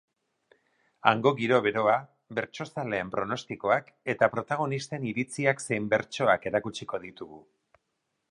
[1.09, 1.97] Hango giro beroa,
[2.39, 7.43] bertsozaleen pronostikoak eta protagonisten iritziak zein bertsoak erakutsiko ditugu.